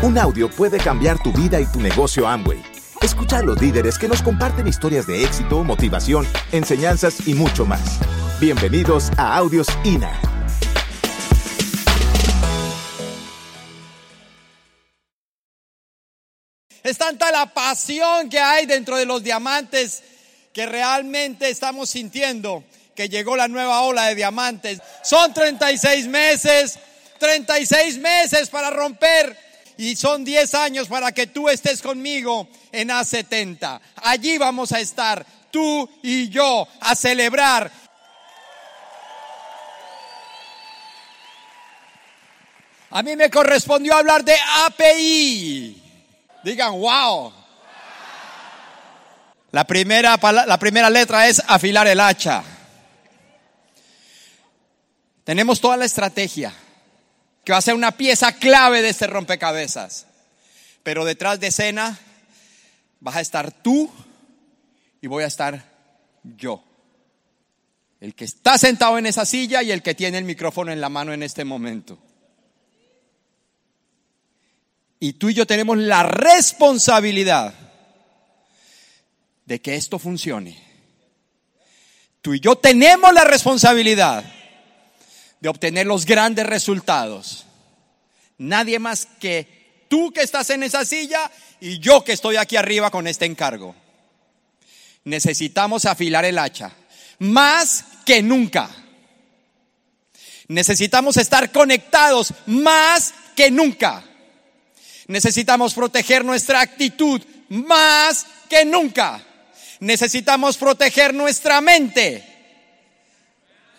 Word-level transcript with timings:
Un 0.00 0.16
audio 0.16 0.48
puede 0.48 0.78
cambiar 0.78 1.20
tu 1.20 1.32
vida 1.32 1.60
y 1.60 1.66
tu 1.66 1.80
negocio 1.80 2.28
Amway. 2.28 2.62
Escucha 3.02 3.38
a 3.38 3.42
los 3.42 3.60
líderes 3.60 3.98
que 3.98 4.06
nos 4.06 4.22
comparten 4.22 4.68
historias 4.68 5.08
de 5.08 5.24
éxito, 5.24 5.64
motivación, 5.64 6.24
enseñanzas 6.52 7.26
y 7.26 7.34
mucho 7.34 7.66
más. 7.66 7.98
Bienvenidos 8.38 9.10
a 9.16 9.36
Audios 9.36 9.66
INA. 9.82 10.12
Es 16.84 16.96
tanta 16.96 17.32
la 17.32 17.52
pasión 17.52 18.30
que 18.30 18.38
hay 18.38 18.66
dentro 18.66 18.96
de 18.96 19.04
los 19.04 19.24
diamantes 19.24 20.04
que 20.52 20.64
realmente 20.66 21.50
estamos 21.50 21.90
sintiendo 21.90 22.62
que 22.94 23.08
llegó 23.08 23.36
la 23.36 23.48
nueva 23.48 23.80
ola 23.80 24.06
de 24.06 24.14
diamantes. 24.14 24.80
Son 25.02 25.34
36 25.34 26.06
meses, 26.06 26.78
36 27.18 27.98
meses 27.98 28.48
para 28.48 28.70
romper 28.70 29.47
y 29.78 29.94
son 29.94 30.24
10 30.24 30.54
años 30.54 30.88
para 30.88 31.12
que 31.12 31.28
tú 31.28 31.48
estés 31.48 31.80
conmigo 31.80 32.48
en 32.72 32.88
A70. 32.88 33.80
Allí 34.02 34.36
vamos 34.36 34.72
a 34.72 34.80
estar, 34.80 35.24
tú 35.52 35.88
y 36.02 36.28
yo, 36.28 36.66
a 36.80 36.96
celebrar. 36.96 37.70
A 42.90 43.02
mí 43.02 43.14
me 43.14 43.30
correspondió 43.30 43.94
hablar 43.94 44.24
de 44.24 44.34
API. 44.66 45.82
Digan, 46.42 46.72
wow. 46.72 47.32
La 49.52 49.64
primera, 49.64 50.18
la 50.46 50.58
primera 50.58 50.90
letra 50.90 51.28
es 51.28 51.40
afilar 51.46 51.86
el 51.86 52.00
hacha. 52.00 52.42
Tenemos 55.22 55.60
toda 55.60 55.76
la 55.76 55.84
estrategia, 55.84 56.52
que 57.48 57.52
va 57.52 57.58
a 57.60 57.62
ser 57.62 57.72
una 57.72 57.92
pieza 57.92 58.32
clave 58.32 58.82
de 58.82 58.90
este 58.90 59.06
rompecabezas. 59.06 60.04
Pero 60.82 61.06
detrás 61.06 61.40
de 61.40 61.46
escena 61.46 61.98
vas 63.00 63.16
a 63.16 63.22
estar 63.22 63.50
tú 63.62 63.90
y 65.00 65.06
voy 65.06 65.24
a 65.24 65.28
estar 65.28 65.64
yo. 66.36 66.62
El 68.00 68.14
que 68.14 68.26
está 68.26 68.58
sentado 68.58 68.98
en 68.98 69.06
esa 69.06 69.24
silla 69.24 69.62
y 69.62 69.72
el 69.72 69.80
que 69.80 69.94
tiene 69.94 70.18
el 70.18 70.24
micrófono 70.24 70.72
en 70.72 70.82
la 70.82 70.90
mano 70.90 71.14
en 71.14 71.22
este 71.22 71.42
momento. 71.46 71.98
Y 75.00 75.14
tú 75.14 75.30
y 75.30 75.32
yo 75.32 75.46
tenemos 75.46 75.78
la 75.78 76.02
responsabilidad 76.02 77.54
de 79.46 79.62
que 79.62 79.74
esto 79.74 79.98
funcione. 79.98 80.62
Tú 82.20 82.34
y 82.34 82.40
yo 82.40 82.56
tenemos 82.56 83.10
la 83.14 83.24
responsabilidad 83.24 84.34
de 85.40 85.48
obtener 85.48 85.86
los 85.86 86.04
grandes 86.04 86.46
resultados. 86.46 87.46
Nadie 88.38 88.78
más 88.78 89.06
que 89.20 89.84
tú 89.88 90.12
que 90.12 90.22
estás 90.22 90.50
en 90.50 90.62
esa 90.62 90.84
silla 90.84 91.30
y 91.60 91.78
yo 91.78 92.04
que 92.04 92.12
estoy 92.12 92.36
aquí 92.36 92.56
arriba 92.56 92.90
con 92.90 93.06
este 93.06 93.24
encargo. 93.24 93.74
Necesitamos 95.04 95.84
afilar 95.84 96.24
el 96.24 96.38
hacha, 96.38 96.72
más 97.18 97.84
que 98.04 98.22
nunca. 98.22 98.68
Necesitamos 100.48 101.16
estar 101.16 101.52
conectados 101.52 102.32
más 102.46 103.14
que 103.34 103.50
nunca. 103.50 104.04
Necesitamos 105.06 105.74
proteger 105.74 106.24
nuestra 106.24 106.60
actitud 106.60 107.22
más 107.48 108.26
que 108.48 108.64
nunca. 108.64 109.24
Necesitamos 109.80 110.56
proteger 110.56 111.14
nuestra 111.14 111.60
mente 111.60 112.24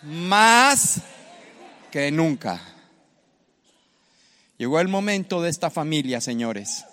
más 0.02 1.02
que 1.92 2.12
nunca. 2.12 2.62
Llegó 4.58 4.80
el 4.80 4.88
momento 4.88 5.42
de 5.42 5.50
esta 5.50 5.70
familia, 5.70 6.22
señores. 6.22 6.86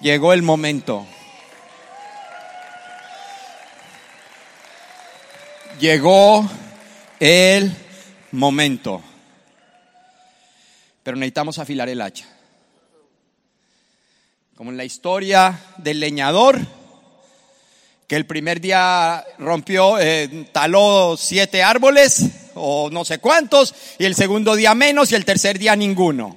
Llegó 0.00 0.32
el 0.32 0.42
momento. 0.42 1.06
Llegó 5.78 6.48
el 7.18 7.74
momento. 8.32 9.02
Pero 11.02 11.16
necesitamos 11.16 11.58
afilar 11.58 11.88
el 11.88 12.00
hacha 12.00 12.26
como 14.60 14.72
en 14.72 14.76
la 14.76 14.84
historia 14.84 15.58
del 15.78 16.00
leñador, 16.00 16.60
que 18.06 18.14
el 18.14 18.26
primer 18.26 18.60
día 18.60 19.24
rompió, 19.38 19.98
eh, 19.98 20.50
taló 20.52 21.16
siete 21.16 21.62
árboles 21.62 22.26
o 22.54 22.90
no 22.90 23.04
sé 23.04 23.18
cuántos, 23.18 23.74
y 23.98 24.04
el 24.04 24.14
segundo 24.14 24.56
día 24.56 24.74
menos 24.74 25.12
y 25.12 25.14
el 25.14 25.24
tercer 25.24 25.58
día 25.58 25.76
ninguno. 25.76 26.36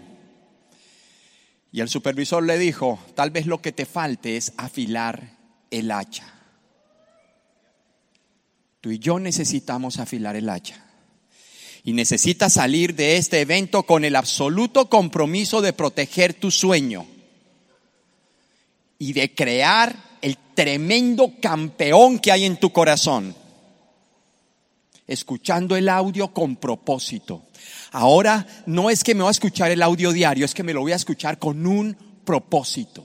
Y 1.72 1.82
el 1.82 1.90
supervisor 1.90 2.44
le 2.44 2.60
dijo, 2.60 3.00
tal 3.16 3.32
vez 3.32 3.48
lo 3.48 3.62
que 3.62 3.72
te 3.72 3.86
falte 3.86 4.38
es 4.38 4.54
afilar 4.58 5.38
el 5.72 5.92
hacha. 5.92 6.32
Tú 8.80 8.92
y 8.92 9.00
yo 9.00 9.18
necesitamos 9.18 9.98
afilar 9.98 10.36
el 10.36 10.50
hacha. 10.50 10.86
Y 11.84 11.94
necesitas 11.94 12.54
salir 12.54 12.96
de 12.96 13.18
este 13.18 13.42
evento 13.42 13.84
con 13.84 14.06
el 14.06 14.16
absoluto 14.16 14.88
compromiso 14.88 15.62
de 15.62 15.74
proteger 15.74 16.34
tu 16.34 16.52
sueño 16.52 17.08
y 19.00 19.14
de 19.14 19.34
crear 19.34 19.96
el 20.22 20.38
tremendo 20.54 21.34
campeón 21.42 22.20
que 22.20 22.32
hay 22.32 22.46
en 22.46 22.58
tu 22.58 22.72
corazón. 22.72 23.36
Escuchando 25.08 25.76
el 25.76 25.90
audio 25.90 26.34
con 26.34 26.56
propósito. 26.56 27.48
Ahora 27.92 28.48
no 28.66 28.90
es 28.90 29.04
que 29.04 29.14
me 29.14 29.22
voy 29.22 29.30
a 29.30 29.32
escuchar 29.32 29.72
el 29.72 29.82
audio 29.82 30.12
diario, 30.12 30.46
es 30.46 30.54
que 30.54 30.64
me 30.64 30.74
lo 30.74 30.82
voy 30.82 30.94
a 30.94 30.98
escuchar 30.98 31.40
con 31.40 31.66
un 31.66 31.96
propósito. 32.24 33.04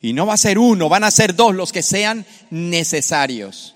Y 0.00 0.12
no 0.12 0.26
va 0.26 0.34
a 0.34 0.38
ser 0.38 0.58
uno, 0.58 0.88
van 0.88 1.04
a 1.04 1.10
ser 1.10 1.34
dos 1.34 1.54
los 1.54 1.72
que 1.72 1.82
sean 1.82 2.24
necesarios. 2.50 3.74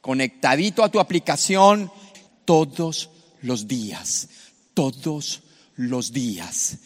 Conectadito 0.00 0.82
a 0.82 0.90
tu 0.90 0.98
aplicación 0.98 1.92
todos 2.44 3.10
los 3.42 3.68
días, 3.68 4.28
todos 4.74 5.42
los 5.76 6.12
días. 6.12 6.78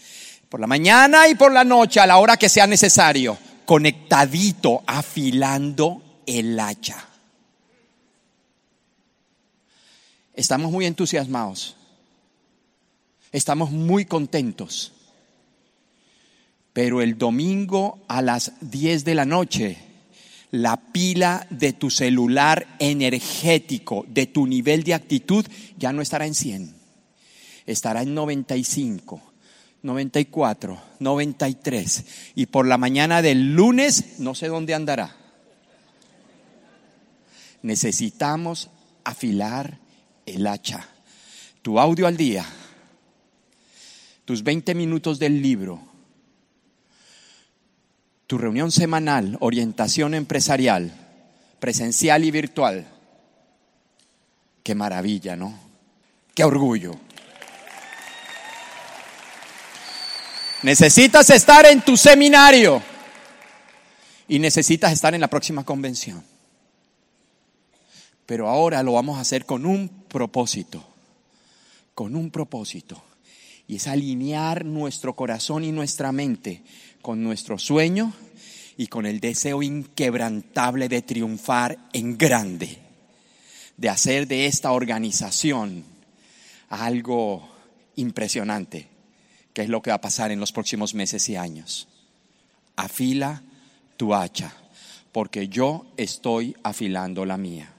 Por 0.49 0.61
la 0.61 0.67
mañana 0.67 1.29
y 1.29 1.35
por 1.35 1.53
la 1.53 1.65
noche, 1.65 2.01
a 2.01 2.07
la 2.07 2.19
hora 2.19 2.37
que 2.37 2.49
sea 2.49 2.67
necesario, 2.67 3.39
conectadito, 3.65 4.83
afilando 4.87 6.23
el 6.27 6.59
hacha. 6.61 7.09
Estamos 10.37 10.71
muy 10.71 10.87
entusiasmados. 10.87 11.77
Estamos 13.33 13.73
muy 13.73 14.05
contentos. 14.05 14.93
Pero 16.73 17.01
el 17.01 17.19
domingo 17.19 18.05
a 18.07 18.23
las 18.23 18.53
10 18.61 19.05
de 19.05 19.15
la 19.15 19.25
noche, 19.25 19.79
la 20.51 20.77
pila 20.77 21.47
de 21.51 21.73
tu 21.73 21.91
celular 21.91 22.77
energético, 22.79 24.05
de 24.09 24.27
tu 24.27 24.47
nivel 24.47 24.85
de 24.85 24.95
actitud, 24.95 25.45
ya 25.79 25.93
no 25.93 26.03
estará 26.03 26.27
en 26.27 26.35
100, 26.35 26.75
estará 27.67 28.03
en 28.03 28.15
95 28.15 29.23
94, 29.87 30.79
93. 30.99 32.05
Y 32.35 32.47
por 32.47 32.67
la 32.67 32.77
mañana 32.77 33.23
del 33.23 33.55
lunes 33.55 34.19
no 34.19 34.35
sé 34.35 34.49
dónde 34.49 34.75
andará. 34.75 35.17
Necesitamos 37.63 38.69
afilar 39.05 39.79
el 40.27 40.47
hacha. 40.47 40.87
Tu 41.63 41.81
audio 41.81 42.07
al 42.07 42.17
día, 42.17 42.45
tus 44.25 44.43
20 44.43 44.75
minutos 44.75 45.19
del 45.19 45.41
libro, 45.41 45.81
tu 48.27 48.39
reunión 48.39 48.71
semanal, 48.71 49.37
orientación 49.41 50.15
empresarial, 50.15 50.93
presencial 51.59 52.25
y 52.25 52.31
virtual. 52.31 52.87
Qué 54.63 54.75
maravilla, 54.75 55.37
¿no? 55.37 55.59
Qué 56.35 56.45
orgullo. 56.45 56.97
Necesitas 60.63 61.31
estar 61.31 61.67
en 61.67 61.83
tu 61.83 61.97
seminario 61.97 62.83
y 64.29 64.39
necesitas 64.39 64.93
estar 64.93 65.15
en 65.15 65.21
la 65.21 65.29
próxima 65.29 65.65
convención. 65.65 66.36
Pero 68.27 68.49
ahora 68.49 68.83
lo 68.83 68.93
vamos 68.93 69.19
a 69.19 69.21
hacer 69.21 69.47
con 69.47 69.65
un 69.65 69.89
propósito, 69.89 70.85
con 71.95 72.17
un 72.17 72.31
propósito. 72.31 73.03
Y 73.69 73.77
es 73.77 73.87
alinear 73.87 74.65
nuestro 74.65 75.15
corazón 75.15 75.65
y 75.65 75.73
nuestra 75.73 76.13
mente 76.13 76.63
con 77.03 77.23
nuestro 77.23 77.59
sueño 77.59 78.13
y 78.77 78.89
con 78.89 79.07
el 79.07 79.21
deseo 79.21 79.63
inquebrantable 79.63 80.89
de 80.89 81.03
triunfar 81.03 81.79
en 81.93 82.19
grande, 82.19 82.79
de 83.77 83.89
hacer 83.89 84.27
de 84.27 84.47
esta 84.47 84.73
organización 84.73 85.85
algo 86.69 87.49
impresionante 87.97 88.89
qué 89.53 89.63
es 89.63 89.69
lo 89.69 89.81
que 89.81 89.91
va 89.91 89.97
a 89.97 90.01
pasar 90.01 90.31
en 90.33 90.41
los 90.41 90.53
próximos 90.53 90.95
meses 90.95 91.29
y 91.29 91.37
años. 91.37 91.89
Afila 92.77 93.43
tu 93.97 94.15
hacha, 94.15 94.53
porque 95.13 95.49
yo 95.49 95.87
estoy 95.97 96.55
afilando 96.63 97.25
la 97.25 97.39
mía. 97.39 97.76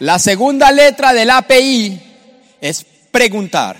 La 0.00 0.18
segunda 0.18 0.72
letra 0.72 1.12
del 1.12 1.30
API 1.30 2.00
es 2.60 2.84
preguntar. 3.10 3.76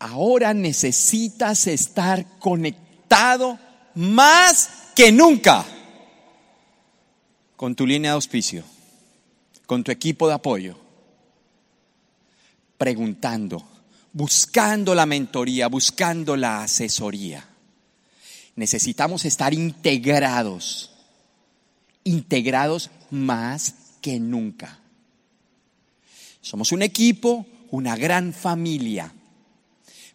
Ahora 0.00 0.52
necesitas 0.54 1.66
estar 1.66 2.38
conectado 2.38 3.58
más 3.94 4.70
que 4.94 5.12
nunca 5.12 5.64
con 7.56 7.74
tu 7.74 7.86
línea 7.86 8.12
de 8.12 8.14
auspicio, 8.14 8.64
con 9.66 9.84
tu 9.84 9.92
equipo 9.92 10.26
de 10.26 10.34
apoyo, 10.34 10.76
preguntando, 12.78 13.62
buscando 14.12 14.94
la 14.94 15.04
mentoría, 15.04 15.68
buscando 15.68 16.36
la 16.36 16.62
asesoría. 16.62 17.46
Necesitamos 18.56 19.26
estar 19.26 19.52
integrados, 19.52 20.90
integrados 22.04 22.90
más 23.10 23.74
que 24.00 24.18
nunca. 24.18 24.78
Somos 26.40 26.72
un 26.72 26.82
equipo, 26.82 27.46
una 27.70 27.96
gran 27.96 28.32
familia. 28.32 29.12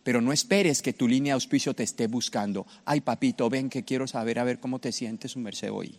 Pero 0.03 0.21
no 0.21 0.31
esperes 0.31 0.81
que 0.81 0.93
tu 0.93 1.07
línea 1.07 1.31
de 1.31 1.35
auspicio 1.35 1.73
te 1.73 1.83
esté 1.83 2.07
buscando. 2.07 2.67
Ay, 2.85 3.01
papito, 3.01 3.49
ven 3.49 3.69
que 3.69 3.83
quiero 3.83 4.07
saber 4.07 4.39
a 4.39 4.43
ver 4.43 4.59
cómo 4.59 4.79
te 4.79 4.91
sientes 4.91 5.31
su 5.31 5.39
merced 5.39 5.71
hoy. 5.71 5.95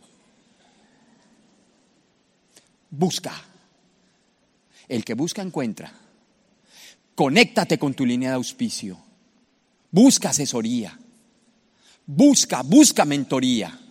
Busca. 2.90 3.32
El 4.88 5.04
que 5.04 5.14
busca 5.14 5.42
encuentra. 5.42 5.92
Conéctate 7.14 7.78
con 7.78 7.94
tu 7.94 8.06
línea 8.06 8.30
de 8.30 8.36
auspicio. 8.36 8.98
Busca 9.90 10.30
asesoría. 10.30 10.98
Busca, 12.06 12.62
busca 12.62 13.04
mentoría. 13.04 13.85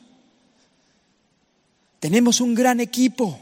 Tenemos 2.06 2.40
un 2.40 2.54
gran 2.54 2.81
equipo. 2.81 3.40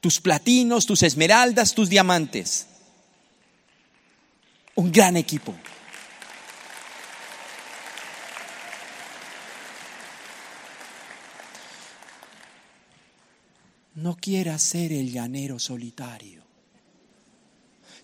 Tus 0.00 0.20
platinos, 0.20 0.86
tus 0.86 1.02
esmeraldas, 1.02 1.74
tus 1.74 1.88
diamantes. 1.88 2.68
Un 4.76 4.92
gran 4.92 5.16
equipo. 5.16 5.52
No 13.96 14.14
quieras 14.14 14.62
ser 14.62 14.92
el 14.92 15.10
llanero 15.10 15.58
solitario. 15.58 16.44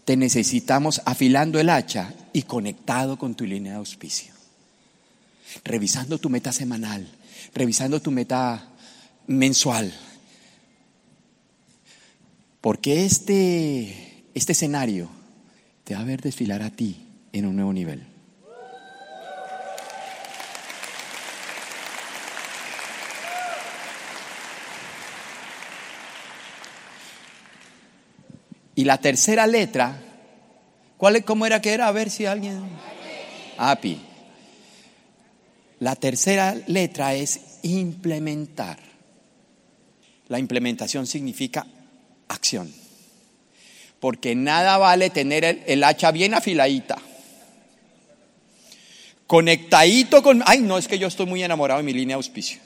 Te 0.05 0.17
necesitamos 0.17 1.01
afilando 1.05 1.61
el 1.61 1.71
hacha 1.71 2.13
y 2.33 2.43
conectado 2.43 3.17
con 3.21 3.37
tu 3.37 3.45
línea 3.45 3.75
de 3.75 3.79
auspicio. 3.79 4.35
Revisando 5.63 6.19
tu 6.19 6.29
meta 6.29 6.51
semanal, 6.51 7.07
revisando 7.55 8.03
tu 8.03 8.11
meta 8.11 8.74
mensual. 9.27 9.93
Porque 12.61 13.05
este, 13.05 14.25
este 14.35 14.53
escenario 14.53 15.09
te 15.85 15.95
va 15.95 16.01
a 16.01 16.05
ver 16.05 16.23
desfilar 16.23 16.63
a 16.63 16.71
ti 16.71 17.07
en 17.33 17.47
un 17.47 17.57
nuevo 17.57 17.73
nivel. 17.73 18.07
Y 28.77 28.85
la 28.85 28.99
tercera 28.99 29.47
letra, 29.47 30.01
¿cuál, 30.97 31.25
¿cómo 31.25 31.47
era 31.47 31.61
que 31.61 31.73
era? 31.73 31.87
A 31.87 31.93
ver 31.93 32.11
si 32.11 32.27
alguien... 32.27 32.63
API. 33.57 34.01
La 35.79 35.95
tercera 35.95 36.57
letra 36.67 37.15
es 37.15 37.59
implementar. 37.63 38.79
La 40.29 40.39
implementación 40.39 41.07
significa 41.07 41.67
acción. 42.29 42.73
Porque 44.01 44.35
nada 44.35 44.79
vale 44.79 45.11
tener 45.11 45.63
el, 45.67 45.85
hacha 45.85 46.11
bien 46.11 46.35
afiladita. 46.35 46.97
Conectadito 49.27 50.23
con... 50.23 50.43
Ay, 50.47 50.61
no, 50.61 50.79
es 50.79 50.89
que 50.89 50.99
yo 50.99 51.09
estoy 51.09 51.27
muy 51.27 51.43
enamorado 51.43 51.79
de 51.79 51.85
mi 51.85 51.93
línea 51.93 52.17
de 52.17 52.19
auspicio. 52.19 52.59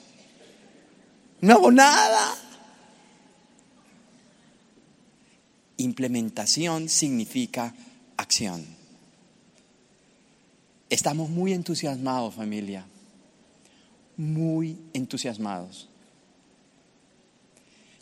No 1.41 1.55
hago 1.55 1.71
nada. 1.71 2.37
Implementación 5.77 6.89
significa 6.89 7.73
acción. 8.17 8.67
Estamos 10.91 11.31
muy 11.31 11.53
entusiasmados, 11.53 12.35
familia. 12.35 12.85
Muy 14.17 14.77
entusiasmados. 14.93 15.88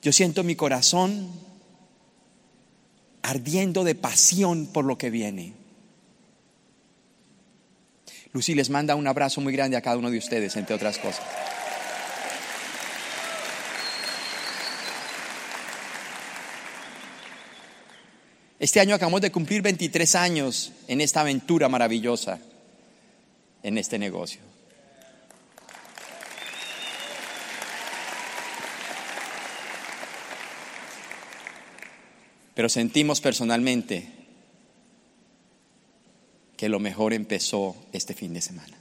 Yo 0.06 0.12
siento 0.12 0.44
mi 0.44 0.54
corazón 0.54 1.28
ardiendo 3.22 3.82
de 3.82 3.96
pasión 3.96 4.68
por 4.68 4.84
lo 4.84 4.96
que 4.96 5.10
viene. 5.10 5.52
Lucy 8.32 8.54
les 8.54 8.70
manda 8.70 8.94
un 8.94 9.08
abrazo 9.08 9.40
muy 9.40 9.52
grande 9.52 9.76
a 9.76 9.80
cada 9.80 9.96
uno 9.96 10.08
de 10.08 10.18
ustedes, 10.18 10.54
entre 10.54 10.76
otras 10.76 10.98
cosas. 10.98 11.26
Este 18.60 18.78
año 18.78 18.94
acabamos 18.94 19.22
de 19.22 19.32
cumplir 19.32 19.60
23 19.60 20.14
años 20.14 20.72
en 20.86 21.00
esta 21.00 21.22
aventura 21.22 21.68
maravillosa, 21.68 22.38
en 23.64 23.76
este 23.76 23.98
negocio. 23.98 24.55
Pero 32.56 32.70
sentimos 32.70 33.20
personalmente 33.20 34.08
que 36.56 36.70
lo 36.70 36.80
mejor 36.80 37.12
empezó 37.12 37.76
este 37.92 38.14
fin 38.14 38.32
de 38.32 38.40
semana. 38.40 38.78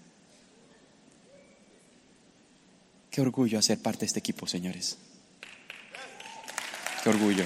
Qué 3.11 3.19
orgullo 3.19 3.59
hacer 3.59 3.81
parte 3.81 3.99
de 3.99 4.05
este 4.05 4.19
equipo, 4.19 4.47
señores. 4.47 4.97
Qué 7.03 7.09
orgullo. 7.09 7.43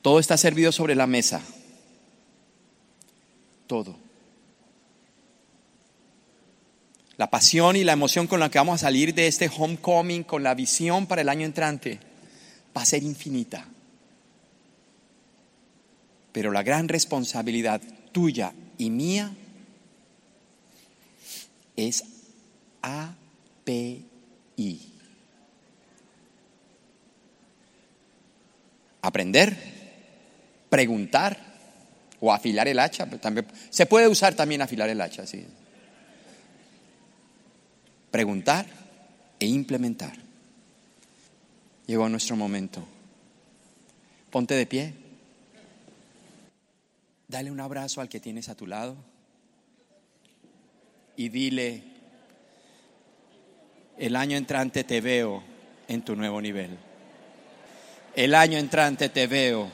Todo 0.00 0.20
está 0.20 0.38
servido 0.38 0.72
sobre 0.72 0.94
la 0.94 1.06
mesa. 1.06 1.42
Todo. 3.66 4.11
La 7.22 7.30
pasión 7.30 7.76
y 7.76 7.84
la 7.84 7.92
emoción 7.92 8.26
con 8.26 8.40
la 8.40 8.50
que 8.50 8.58
vamos 8.58 8.82
a 8.82 8.86
salir 8.86 9.14
de 9.14 9.28
este 9.28 9.48
homecoming, 9.48 10.24
con 10.24 10.42
la 10.42 10.56
visión 10.56 11.06
para 11.06 11.22
el 11.22 11.28
año 11.28 11.46
entrante, 11.46 12.00
va 12.76 12.82
a 12.82 12.84
ser 12.84 13.04
infinita. 13.04 13.64
Pero 16.32 16.50
la 16.50 16.64
gran 16.64 16.88
responsabilidad 16.88 17.80
tuya 18.10 18.52
y 18.76 18.90
mía 18.90 19.30
es 21.76 22.02
API. 22.82 23.14
Aprender 29.00 29.56
preguntar 30.68 31.38
o 32.18 32.32
afilar 32.32 32.66
el 32.66 32.80
hacha. 32.80 33.06
También, 33.06 33.46
se 33.70 33.86
puede 33.86 34.08
usar 34.08 34.34
también 34.34 34.60
afilar 34.60 34.88
el 34.88 35.00
hacha, 35.00 35.24
sí. 35.24 35.46
Preguntar 38.12 38.66
e 39.40 39.46
implementar. 39.46 40.12
Llegó 41.86 42.08
nuestro 42.08 42.36
momento. 42.36 42.86
Ponte 44.30 44.54
de 44.54 44.66
pie. 44.66 44.94
Dale 47.26 47.50
un 47.50 47.58
abrazo 47.58 48.00
al 48.00 48.08
que 48.08 48.20
tienes 48.20 48.48
a 48.48 48.54
tu 48.54 48.68
lado 48.68 48.96
y 51.16 51.28
dile, 51.28 51.82
el 53.98 54.16
año 54.16 54.36
entrante 54.36 54.84
te 54.84 55.00
veo 55.00 55.42
en 55.88 56.02
tu 56.02 56.16
nuevo 56.16 56.40
nivel. 56.40 56.76
El 58.14 58.34
año 58.34 58.58
entrante 58.58 59.08
te 59.08 59.26
veo 59.26 59.70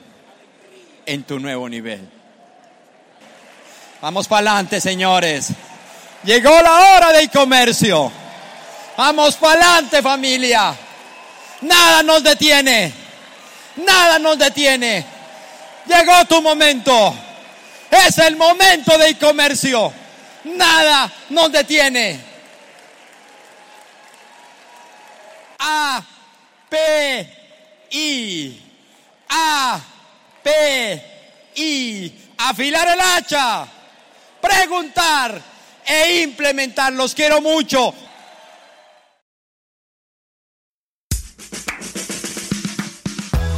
en 1.07 1.25
tu 1.25 1.39
nuevo 1.41 1.69
nivel. 1.69 2.09
Vamos 4.01 4.29
para 4.29 4.53
adelante, 4.53 4.81
señores. 4.81 5.51
Llegó 6.25 6.51
la 6.51 6.97
hora 6.97 7.13
del 7.13 7.31
comercio. 7.31 8.13
Vamos 8.99 9.37
para 9.37 9.53
adelante, 9.53 10.03
familia. 10.03 10.75
Nada 11.61 12.03
nos 12.03 12.21
detiene. 12.21 12.93
Nada 13.77 14.19
nos 14.19 14.37
detiene. 14.37 15.07
Llegó 15.87 16.25
tu 16.25 16.43
momento. 16.43 17.15
Es 17.93 18.19
el 18.19 18.35
momento 18.35 18.99
del 18.99 19.17
comercio. 19.17 19.93
Nada 20.43 21.13
nos 21.29 21.53
detiene. 21.53 22.21
A, 25.61 26.03
P, 26.69 27.37
I, 27.93 28.63
A, 29.29 29.81
P, 30.43 31.05
I, 31.55 32.13
afilar 32.37 32.89
el 32.89 33.01
hacha, 33.01 33.65
preguntar 34.41 35.41
e 35.87 36.23
implementar. 36.23 36.93
Los 36.93 37.15
quiero 37.15 37.41
mucho. 37.41 37.95